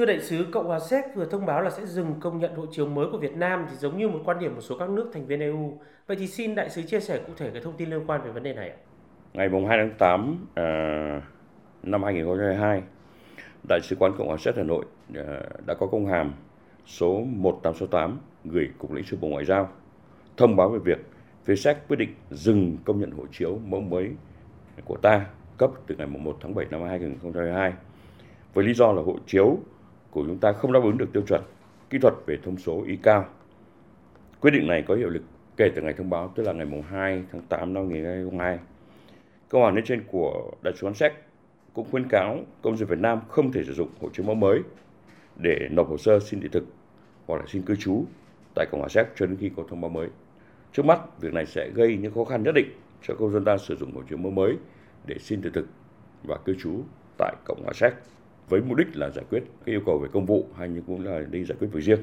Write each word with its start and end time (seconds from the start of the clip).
Thưa 0.00 0.06
đại 0.06 0.20
sứ, 0.20 0.46
Cộng 0.52 0.66
hòa 0.66 0.78
Séc 0.80 1.04
vừa 1.14 1.24
thông 1.24 1.46
báo 1.46 1.62
là 1.62 1.70
sẽ 1.70 1.86
dừng 1.86 2.14
công 2.20 2.38
nhận 2.38 2.54
hộ 2.54 2.66
chiếu 2.70 2.86
mới 2.86 3.06
của 3.12 3.18
Việt 3.18 3.36
Nam 3.36 3.66
thì 3.70 3.76
giống 3.76 3.98
như 3.98 4.08
một 4.08 4.20
quan 4.24 4.38
điểm 4.38 4.54
một 4.54 4.60
số 4.60 4.78
các 4.78 4.90
nước 4.90 5.10
thành 5.12 5.26
viên 5.26 5.40
EU. 5.40 5.78
Vậy 6.06 6.16
thì 6.16 6.26
xin 6.26 6.54
đại 6.54 6.70
sứ 6.70 6.82
chia 6.82 7.00
sẻ 7.00 7.20
cụ 7.26 7.32
thể 7.36 7.50
cái 7.50 7.62
thông 7.62 7.76
tin 7.76 7.90
liên 7.90 8.06
quan 8.06 8.22
về 8.22 8.30
vấn 8.30 8.42
đề 8.42 8.54
này 8.54 8.68
ạ. 8.68 8.76
Ngày 9.32 9.48
2 9.68 9.78
tháng 9.78 9.90
8 9.98 10.46
à, 10.54 11.22
năm 11.82 12.02
2022, 12.02 12.82
Đại 13.68 13.80
sứ 13.82 13.96
quán 13.96 14.12
Cộng 14.18 14.28
hòa 14.28 14.36
Séc 14.36 14.56
Hà 14.56 14.62
Nội 14.62 14.84
à, 15.14 15.40
đã 15.66 15.74
có 15.74 15.86
công 15.86 16.06
hàm 16.06 16.34
số 16.86 17.12
1868 17.12 18.18
gửi 18.44 18.68
Cục 18.78 18.92
lãnh 18.92 19.04
sự 19.04 19.16
Bộ 19.20 19.28
Ngoại 19.28 19.44
giao 19.44 19.68
thông 20.36 20.56
báo 20.56 20.68
về 20.68 20.78
việc 20.78 20.98
phía 21.44 21.56
Séc 21.56 21.88
quyết 21.88 21.96
định 21.96 22.14
dừng 22.30 22.76
công 22.84 23.00
nhận 23.00 23.10
hộ 23.10 23.24
chiếu 23.32 23.58
mẫu 23.66 23.80
mới 23.80 24.10
của 24.84 24.96
ta 24.96 25.26
cấp 25.58 25.70
từ 25.86 25.96
ngày 25.96 26.06
1 26.06 26.36
tháng 26.40 26.54
7 26.54 26.66
năm 26.70 26.82
2022 26.82 27.72
với 28.54 28.64
lý 28.64 28.74
do 28.74 28.92
là 28.92 29.02
hộ 29.02 29.16
chiếu 29.26 29.58
của 30.10 30.24
chúng 30.26 30.38
ta 30.38 30.52
không 30.52 30.72
đáp 30.72 30.80
ứng 30.82 30.98
được 30.98 31.12
tiêu 31.12 31.22
chuẩn 31.28 31.42
kỹ 31.90 31.98
thuật 31.98 32.14
về 32.26 32.38
thông 32.44 32.56
số 32.56 32.82
y 32.86 32.96
cao. 32.96 33.24
Quyết 34.40 34.50
định 34.50 34.66
này 34.66 34.84
có 34.88 34.94
hiệu 34.94 35.08
lực 35.08 35.22
kể 35.56 35.70
từ 35.74 35.82
ngày 35.82 35.92
thông 35.92 36.10
báo 36.10 36.32
tức 36.34 36.42
là 36.42 36.52
ngày 36.52 36.66
2 36.88 37.22
tháng 37.32 37.42
8 37.48 37.74
năm 37.74 37.90
2022. 37.90 38.58
Câu 39.48 39.60
hỏi 39.60 39.72
nêu 39.72 39.84
trên 39.86 40.04
của 40.06 40.50
Đại 40.62 40.74
sứ 40.76 40.86
quán 40.86 40.94
Séc 40.94 41.12
cũng 41.72 41.86
khuyến 41.90 42.08
cáo 42.08 42.38
công 42.62 42.76
dân 42.76 42.88
Việt 42.88 42.98
Nam 42.98 43.20
không 43.28 43.52
thể 43.52 43.64
sử 43.64 43.72
dụng 43.72 43.88
hộ 44.00 44.08
chiếu 44.12 44.26
mẫu 44.26 44.34
mới 44.34 44.60
để 45.36 45.68
nộp 45.70 45.88
hồ 45.88 45.98
sơ 45.98 46.20
xin 46.20 46.40
thị 46.40 46.48
thực 46.52 46.64
hoặc 47.26 47.36
là 47.36 47.44
xin 47.48 47.62
cư 47.62 47.76
trú 47.76 48.04
tại 48.54 48.66
Cộng 48.70 48.80
hòa 48.80 48.88
Séc 48.88 49.06
cho 49.16 49.26
đến 49.26 49.36
khi 49.40 49.50
có 49.56 49.62
thông 49.68 49.80
báo 49.80 49.88
mới. 49.88 50.08
Trước 50.72 50.84
mắt, 50.84 51.20
việc 51.20 51.32
này 51.32 51.46
sẽ 51.46 51.70
gây 51.74 51.96
những 51.96 52.14
khó 52.14 52.24
khăn 52.24 52.42
nhất 52.42 52.52
định 52.54 52.70
cho 53.02 53.14
công 53.14 53.32
dân 53.32 53.44
ta 53.44 53.58
sử 53.58 53.76
dụng 53.76 53.94
hộ 53.94 54.02
chiếu 54.08 54.18
mẫu 54.18 54.30
mới 54.30 54.56
để 55.06 55.16
xin 55.18 55.42
thị 55.42 55.50
thực 55.54 55.66
và 56.24 56.36
cư 56.44 56.54
trú 56.62 56.80
tại 57.18 57.34
Cộng 57.44 57.62
hòa 57.64 57.72
Séc 57.72 57.92
với 58.50 58.60
mục 58.60 58.76
đích 58.76 58.96
là 58.96 59.10
giải 59.10 59.24
quyết 59.30 59.42
cái 59.64 59.74
yêu 59.74 59.80
cầu 59.86 59.98
về 59.98 60.08
công 60.12 60.26
vụ 60.26 60.46
hay 60.58 60.68
như 60.68 60.82
cũng 60.86 61.04
là 61.04 61.20
đi 61.30 61.44
giải 61.44 61.56
quyết 61.60 61.68
việc 61.72 61.80
riêng. 61.80 62.00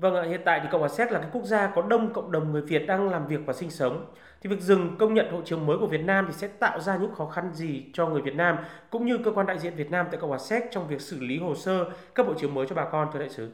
Vâng 0.00 0.14
ạ, 0.14 0.22
hiện 0.22 0.40
tại 0.44 0.60
thì 0.62 0.68
Cộng 0.72 0.80
hòa 0.80 0.88
Séc 0.88 1.12
là 1.12 1.18
cái 1.18 1.28
quốc 1.32 1.44
gia 1.44 1.66
có 1.66 1.82
đông 1.82 2.12
cộng 2.12 2.32
đồng 2.32 2.52
người 2.52 2.62
Việt 2.62 2.86
đang 2.86 3.10
làm 3.10 3.26
việc 3.26 3.40
và 3.46 3.52
sinh 3.52 3.70
sống. 3.70 4.06
Thì 4.42 4.50
việc 4.50 4.60
dừng 4.60 4.96
công 4.98 5.14
nhận 5.14 5.32
hộ 5.32 5.42
chiếu 5.44 5.58
mới 5.58 5.78
của 5.78 5.86
Việt 5.86 6.04
Nam 6.04 6.24
thì 6.28 6.32
sẽ 6.32 6.48
tạo 6.48 6.80
ra 6.80 6.96
những 6.96 7.14
khó 7.14 7.26
khăn 7.26 7.52
gì 7.54 7.84
cho 7.92 8.06
người 8.06 8.22
Việt 8.22 8.34
Nam 8.34 8.56
cũng 8.90 9.06
như 9.06 9.18
cơ 9.18 9.30
quan 9.30 9.46
đại 9.46 9.58
diện 9.58 9.74
Việt 9.76 9.90
Nam 9.90 10.06
tại 10.10 10.20
Cộng 10.20 10.30
hòa 10.30 10.38
Séc 10.38 10.62
trong 10.70 10.88
việc 10.88 11.00
xử 11.00 11.20
lý 11.20 11.38
hồ 11.38 11.54
sơ 11.54 11.90
cấp 12.14 12.26
hộ 12.26 12.34
chiếu 12.34 12.50
mới 12.50 12.66
cho 12.66 12.74
bà 12.74 12.84
con 12.84 13.08
thưa 13.12 13.18
đại 13.18 13.28
sứ? 13.28 13.50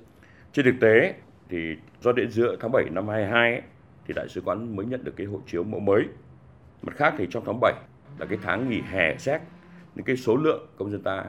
Trên 0.52 0.64
thực 0.64 0.74
tế 0.80 1.14
thì 1.48 1.76
do 2.00 2.12
đến 2.12 2.30
giữa 2.30 2.56
tháng 2.60 2.72
7 2.72 2.84
năm 2.90 3.08
22 3.08 3.52
ấy, 3.52 3.62
thì 4.06 4.14
đại 4.14 4.28
sứ 4.28 4.40
quán 4.44 4.76
mới 4.76 4.86
nhận 4.86 5.04
được 5.04 5.12
cái 5.16 5.26
hộ 5.26 5.40
chiếu 5.46 5.64
mẫu 5.64 5.80
mới. 5.80 6.02
Mặt 6.82 6.96
khác 6.96 7.14
thì 7.18 7.26
trong 7.30 7.42
tháng 7.46 7.60
7 7.60 7.74
là 8.18 8.26
cái 8.26 8.38
tháng 8.42 8.68
nghỉ 8.68 8.80
hè 8.90 9.16
Séc 9.18 9.40
nên 9.94 10.04
cái 10.04 10.16
số 10.16 10.36
lượng 10.36 10.66
công 10.76 10.90
dân 10.90 11.02
ta 11.02 11.24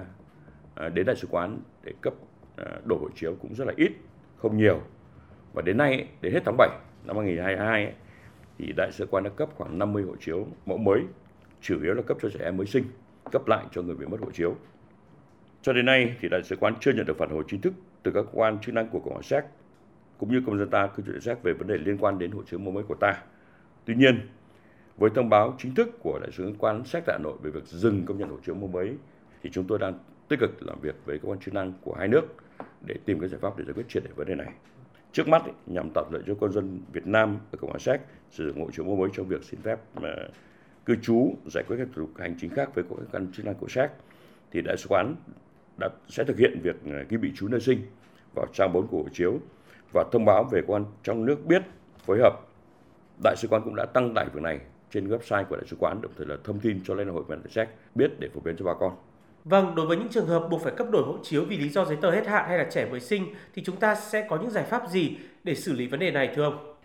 Ờ, 0.78 0.90
đến 0.90 1.06
đại 1.06 1.16
sứ 1.16 1.28
quán 1.32 1.60
để 1.84 1.94
cấp 2.02 2.14
ờ, 2.56 2.82
đổi 2.86 3.00
hộ 3.00 3.10
chiếu 3.16 3.36
cũng 3.42 3.56
rất 3.56 3.66
là 3.68 3.74
ít, 3.78 3.92
không 4.38 4.58
nhiều. 4.58 4.82
Và 5.54 5.62
đến 5.62 5.78
nay, 5.78 6.08
đến 6.22 6.34
hết 6.34 6.40
tháng 6.46 6.58
7 6.58 6.70
năm 7.06 7.18
2022 7.18 7.94
thì 8.58 8.74
đại 8.78 8.92
sứ 8.92 9.06
quán 9.06 9.24
đã 9.24 9.30
cấp 9.30 9.50
khoảng 9.56 9.80
50 9.80 10.04
hộ 10.04 10.16
chiếu 10.20 10.48
mẫu 10.66 10.78
mới, 10.78 11.02
chủ 11.62 11.84
yếu 11.84 11.94
là 11.94 12.02
cấp 12.02 12.18
cho 12.22 12.30
trẻ 12.30 12.40
em 12.44 12.58
mới 12.58 12.66
sinh, 12.66 12.84
cấp 13.32 13.48
lại 13.48 13.66
cho 13.72 13.82
người 13.82 13.96
bị 13.96 14.06
mất 14.06 14.18
hộ 14.22 14.32
chiếu. 14.32 14.56
Cho 15.62 15.74
đến 15.74 15.86
nay 15.86 16.16
thì 16.22 16.30
đại 16.30 16.44
sứ 16.44 16.56
quán 16.56 16.74
chưa 16.80 16.94
nhận 16.94 17.06
được 17.06 17.18
phản 17.18 17.30
hồi 17.30 17.44
chính 17.48 17.62
thức 17.62 17.74
từ 18.04 18.12
các 18.12 18.22
cơ 18.22 18.30
quan 18.34 18.60
chức 18.60 18.76
năng 18.76 18.90
của 18.90 19.00
Cộng 19.00 19.14
hòa 19.14 19.22
Séc 19.22 19.44
cũng 20.18 20.32
như 20.32 20.42
công 20.46 20.58
dân 20.58 20.70
ta 20.70 20.88
cư 20.88 21.04
trú 21.04 21.12
tại 21.12 21.22
Séc 21.22 21.44
về 21.44 21.54
vấn 21.54 21.68
đề 21.68 21.78
liên 21.78 21.98
quan 21.98 22.20
đến 22.20 22.32
hộ 22.32 22.44
chiếu 22.44 22.60
mẫu 22.60 22.74
mới 22.74 22.84
của 22.84 22.96
ta. 22.96 23.24
Tuy 23.86 23.96
nhiên, 23.96 24.30
với 24.98 25.10
thông 25.16 25.30
báo 25.30 25.56
chính 25.60 25.76
thức 25.76 25.90
của 26.00 26.20
đại 26.22 26.32
sứ 26.32 26.54
quán 26.60 26.84
Séc 26.86 27.04
tại 27.06 27.18
Hà 27.20 27.24
Nội 27.24 27.38
về 27.42 27.52
việc 27.52 27.66
dừng 27.66 28.06
công 28.06 28.18
nhận 28.18 28.30
hộ 28.30 28.38
chiếu 28.46 28.56
mẫu 28.56 28.68
mới 28.68 28.96
thì 29.44 29.50
chúng 29.54 29.68
tôi 29.68 29.80
đang 29.80 30.00
tích 30.28 30.40
cực 30.40 30.64
làm 30.64 30.80
việc 30.82 30.96
với 31.06 31.20
cơ 31.20 31.30
quan 31.30 31.40
chức 31.40 31.54
năng 31.54 31.74
của 31.82 31.94
hai 31.94 32.08
nước 32.08 32.22
để 32.88 32.96
tìm 33.06 33.20
cái 33.20 33.30
giải 33.30 33.40
pháp 33.40 33.58
để 33.58 33.66
giải 33.66 33.74
quyết 33.74 33.86
triệt 33.90 34.04
để 34.06 34.12
vấn 34.16 34.28
đề 34.28 34.36
này. 34.36 34.54
Trước 35.12 35.28
mắt 35.28 35.44
nhằm 35.66 35.90
tạo 35.94 36.06
lợi 36.12 36.24
cho 36.28 36.36
công 36.36 36.52
dân 36.52 36.82
Việt 36.94 37.08
Nam 37.08 37.38
ở 37.52 37.58
Cộng 37.58 37.70
hòa 37.70 37.80
Séc 37.80 38.02
sử 38.32 38.48
dụng 38.48 38.62
hộ 38.62 38.72
chiếu 38.72 38.86
mẫu 38.86 38.96
mới 38.96 39.10
trong 39.14 39.28
việc 39.28 39.44
xin 39.44 39.62
phép 39.62 39.80
mà 39.96 40.16
cư 40.86 40.96
trú, 40.96 41.36
giải 41.46 41.64
quyết 41.68 41.78
các 41.78 41.88
thủ 41.96 42.02
tục 42.02 42.12
hành 42.18 42.36
chính 42.40 42.50
khác 42.50 42.70
với 42.76 42.84
các 42.84 42.96
cơ 43.00 43.06
quan 43.12 43.32
chức 43.32 43.46
năng 43.46 43.56
của 43.56 43.68
Séc 43.68 43.92
thì 44.52 44.62
đại 44.62 44.78
sứ 44.78 44.88
quán 44.90 45.16
đã 45.80 45.90
sẽ 46.08 46.24
thực 46.24 46.38
hiện 46.38 46.60
việc 46.64 46.76
à, 46.86 47.04
ghi 47.10 47.18
bị 47.18 47.32
trú 47.36 47.48
nơi 47.48 47.60
sinh 47.60 47.82
vào 48.36 48.46
trang 48.54 48.74
4 48.74 48.88
của 48.88 48.98
hộ 48.98 49.10
chiếu 49.14 49.40
và 49.94 50.06
thông 50.12 50.26
báo 50.26 50.44
về 50.52 50.62
quan 50.68 50.86
trong 51.04 51.26
nước 51.26 51.46
biết 51.46 51.62
phối 52.06 52.20
hợp. 52.20 52.34
Đại 53.24 53.36
sứ 53.38 53.48
quán 53.48 53.62
cũng 53.66 53.76
đã 53.76 53.86
tăng 53.86 54.14
tải 54.14 54.26
việc 54.34 54.42
này 54.42 54.60
trên 54.92 55.08
website 55.08 55.46
của 55.46 55.56
đại 55.56 55.66
sứ 55.68 55.76
quán 55.80 56.02
đồng 56.02 56.12
thời 56.18 56.28
là 56.28 56.38
thông 56.44 56.60
tin 56.60 56.82
cho 56.84 56.94
Liên 56.94 57.08
hội 57.08 57.24
Việt 57.28 57.36
Nam 57.36 57.50
Séc 57.50 57.70
biết 57.96 58.12
để 58.20 58.30
phổ 58.34 58.40
biến 58.40 58.56
cho 58.60 58.66
bà 58.66 58.74
con. 58.80 58.96
Vâng, 59.50 59.76
đối 59.76 59.86
với 59.86 59.98
những 59.98 60.10
trường 60.10 60.28
hợp 60.28 60.48
buộc 60.50 60.62
phải 60.62 60.74
cấp 60.78 60.88
đổi 60.92 61.04
hộ 61.04 61.18
chiếu 61.24 61.46
vì 61.46 61.58
lý 61.58 61.70
do 61.70 61.86
giấy 61.86 61.98
tờ 62.02 62.12
hết 62.12 62.28
hạn 62.28 62.46
hay 62.48 62.58
là 62.58 62.64
trẻ 62.72 62.86
mới 62.92 63.00
sinh 63.00 63.26
thì 63.54 63.64
chúng 63.66 63.76
ta 63.76 63.96
sẽ 63.96 64.28
có 64.30 64.38
những 64.38 64.50
giải 64.50 64.64
pháp 64.64 64.90
gì 64.90 65.18
để 65.44 65.56
xử 65.56 65.74
lý 65.74 65.88
vấn 65.88 66.00
đề 66.00 66.12
này 66.12 66.32
thưa 66.36 66.44
ông? 66.44 66.76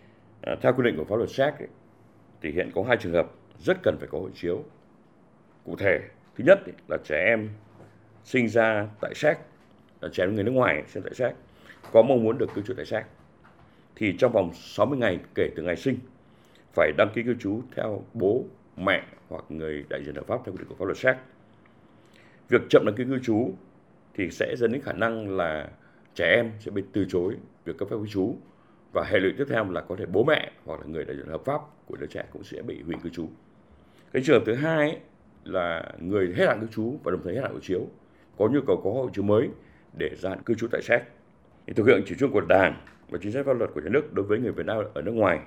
À, 0.41 0.55
theo 0.61 0.73
quy 0.73 0.83
định 0.83 0.97
của 0.97 1.03
pháp 1.03 1.15
luật 1.15 1.29
Séc 1.29 1.53
thì 2.41 2.51
hiện 2.51 2.71
có 2.75 2.83
hai 2.87 2.97
trường 2.97 3.13
hợp 3.13 3.31
rất 3.59 3.77
cần 3.83 3.97
phải 3.99 4.07
có 4.11 4.19
hộ 4.19 4.29
chiếu. 4.35 4.63
Cụ 5.65 5.75
thể, 5.75 5.99
thứ 6.37 6.43
nhất 6.47 6.59
là 6.87 6.97
trẻ 7.03 7.25
em 7.25 7.49
sinh 8.23 8.49
ra 8.49 8.87
tại 9.01 9.13
Séc, 9.15 9.37
là 10.01 10.09
trẻ 10.11 10.27
người 10.27 10.43
nước 10.43 10.51
ngoài 10.51 10.83
sinh 10.87 11.03
tại 11.03 11.13
Séc 11.13 11.35
có 11.91 12.01
mong 12.01 12.23
muốn 12.23 12.37
được 12.37 12.53
cư 12.53 12.61
trú 12.61 12.73
tại 12.73 12.85
Séc 12.85 13.05
thì 13.95 14.15
trong 14.17 14.31
vòng 14.31 14.51
60 14.53 14.99
ngày 14.99 15.19
kể 15.35 15.49
từ 15.55 15.63
ngày 15.63 15.75
sinh 15.75 15.97
phải 16.73 16.91
đăng 16.97 17.09
ký 17.15 17.23
cư 17.23 17.35
trú 17.39 17.61
theo 17.75 18.03
bố, 18.13 18.43
mẹ 18.77 19.03
hoặc 19.29 19.43
người 19.49 19.85
đại 19.89 20.03
diện 20.05 20.15
hợp 20.15 20.27
pháp 20.27 20.39
theo 20.45 20.53
quy 20.53 20.57
định 20.57 20.67
của 20.69 20.75
pháp 20.75 20.85
luật 20.85 20.97
Séc 20.97 21.17
việc 22.49 22.61
chậm 22.69 22.85
đăng 22.85 22.95
ký 22.95 23.03
cư 23.03 23.19
trú 23.19 23.53
thì 24.13 24.29
sẽ 24.29 24.55
dẫn 24.57 24.71
đến 24.71 24.81
khả 24.81 24.93
năng 24.93 25.37
là 25.37 25.69
trẻ 26.15 26.35
em 26.35 26.51
sẽ 26.59 26.71
bị 26.71 26.83
từ 26.93 27.05
chối 27.09 27.35
việc 27.65 27.77
cấp 27.77 27.87
phép 27.89 27.95
cư 28.01 28.07
trú 28.07 28.37
và 28.93 29.03
hệ 29.03 29.19
lụy 29.19 29.33
tiếp 29.37 29.45
theo 29.49 29.71
là 29.71 29.81
có 29.81 29.95
thể 29.95 30.05
bố 30.05 30.23
mẹ 30.23 30.51
hoặc 30.65 30.79
là 30.79 30.85
người 30.87 31.05
đại 31.05 31.15
diện 31.15 31.27
hợp 31.27 31.41
pháp 31.45 31.61
của 31.85 31.95
đứa 31.95 32.07
trẻ 32.07 32.23
cũng 32.33 32.43
sẽ 32.43 32.61
bị 32.61 32.81
hủy 32.81 32.95
cư 33.03 33.09
trú. 33.09 33.29
Cái 34.13 34.23
trường 34.25 34.39
hợp 34.39 34.43
thứ 34.45 34.53
hai 34.53 34.77
ấy, 34.77 34.97
là 35.43 35.91
người 35.99 36.33
hết 36.35 36.45
hạn 36.47 36.61
cư 36.61 36.67
trú 36.67 36.99
và 37.03 37.11
đồng 37.11 37.21
thời 37.23 37.35
hết 37.35 37.41
hạn 37.41 37.53
hộ 37.53 37.59
chiếu 37.59 37.87
có 38.37 38.47
nhu 38.47 38.59
cầu 38.67 38.81
có 38.83 38.91
hộ 38.91 39.09
chiếu 39.13 39.23
mới 39.23 39.49
để 39.97 40.09
gia 40.15 40.29
hạn 40.29 40.43
cư 40.43 40.53
trú 40.55 40.67
tại 40.71 40.81
Séc. 40.81 41.01
Thì 41.67 41.73
thực 41.73 41.87
hiện 41.87 42.03
chủ 42.05 42.15
trương 42.19 42.31
của 42.31 42.41
Đảng 42.41 42.81
và 43.09 43.19
chính 43.21 43.31
sách 43.31 43.45
pháp 43.45 43.53
luật 43.53 43.69
của 43.73 43.81
nhà 43.81 43.89
nước 43.89 44.13
đối 44.13 44.25
với 44.25 44.39
người 44.39 44.51
Việt 44.51 44.65
Nam 44.65 44.77
ở 44.93 45.01
nước 45.01 45.11
ngoài 45.11 45.39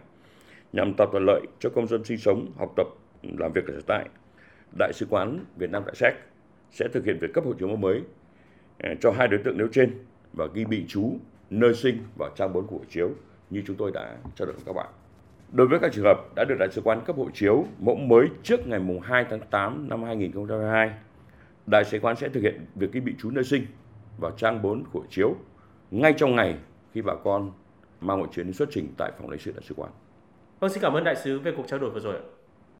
nhằm 0.73 0.95
tạo 0.95 1.07
thuận 1.13 1.25
lợi 1.27 1.41
cho 1.61 1.71
công 1.71 1.87
dân 1.87 2.05
sinh 2.05 2.19
sống, 2.19 2.53
học 2.59 2.73
tập, 2.77 2.87
làm 3.39 3.53
việc 3.53 3.67
ở 3.67 3.75
sở 3.75 3.81
tại. 3.87 4.09
Đại 4.79 4.93
sứ 4.93 5.07
quán 5.11 5.45
Việt 5.57 5.71
Nam 5.71 5.83
tại 5.87 5.95
Séc 5.95 6.15
sẽ 6.71 6.89
thực 6.93 7.05
hiện 7.05 7.19
việc 7.21 7.33
cấp 7.35 7.45
hộ 7.45 7.53
chiếu 7.53 7.77
mới 7.77 8.03
à, 8.79 8.95
cho 9.01 9.11
hai 9.11 9.29
đối 9.29 9.41
tượng 9.45 9.59
nêu 9.59 9.69
trên 9.73 9.99
và 10.33 10.47
ghi 10.55 10.65
bị 10.65 10.85
chú, 10.89 11.19
nơi 11.51 11.75
sinh 11.75 11.99
và 12.19 12.31
trang 12.37 12.53
4 12.53 12.67
của 12.67 12.77
hộ 12.77 12.85
chiếu 12.89 13.11
như 13.51 13.63
chúng 13.67 13.77
tôi 13.77 13.91
đã 13.95 14.17
trao 14.37 14.47
đổi 14.47 14.55
với 14.55 14.65
các 14.67 14.73
bạn. 14.73 14.87
Đối 15.53 15.69
với 15.69 15.79
các 15.79 15.93
trường 15.93 16.05
hợp 16.05 16.35
đã 16.37 16.45
được 16.49 16.55
đại 16.59 16.69
sứ 16.73 16.81
quán 16.81 17.01
cấp 17.07 17.17
hộ 17.17 17.29
chiếu 17.35 17.65
mẫu 17.79 17.97
mới 17.97 18.29
trước 18.43 18.67
ngày 18.67 18.81
2 19.03 19.27
tháng 19.31 19.41
8 19.51 19.89
năm 19.89 20.03
2022, 20.03 20.91
đại 21.67 21.85
sứ 21.85 21.99
quán 21.99 22.17
sẽ 22.17 22.29
thực 22.29 22.41
hiện 22.41 22.67
việc 22.75 22.93
ghi 22.93 23.01
bị 23.01 23.15
chú, 23.19 23.31
nơi 23.31 23.45
sinh 23.45 23.67
và 24.19 24.31
trang 24.37 24.63
4 24.63 24.85
của 24.85 25.01
hộ 25.01 25.07
chiếu 25.11 25.35
ngay 25.91 26.15
trong 26.17 26.37
ngày 26.37 26.59
khi 26.93 27.03
bà 27.03 27.15
con 27.25 27.53
mang 28.01 28.21
hộ 28.21 28.27
chiếu 28.27 28.45
đến 28.45 28.55
xuất 28.55 28.69
trình 28.73 28.89
tại 28.99 29.13
phòng 29.19 29.31
lãnh 29.31 29.39
sự 29.39 29.53
đại 29.53 29.63
sứ 29.69 29.75
quán. 29.75 29.91
Vâng, 30.61 30.71
xin 30.71 30.83
cảm 30.83 30.93
ơn 30.93 31.05
đại 31.05 31.17
sứ 31.17 31.39
về 31.39 31.53
cuộc 31.57 31.67
trao 31.69 31.79
đổi 31.79 31.91
vừa 31.91 32.01
rồi 32.01 32.15
ạ. 32.15 32.23